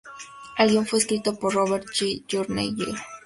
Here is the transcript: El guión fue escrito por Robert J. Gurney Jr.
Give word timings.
El 0.57 0.71
guión 0.71 0.87
fue 0.87 0.97
escrito 0.97 1.37
por 1.37 1.53
Robert 1.53 1.85
J. 1.95 2.25
Gurney 2.47 2.71
Jr. 2.75 2.97